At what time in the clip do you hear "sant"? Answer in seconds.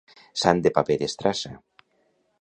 0.43-0.61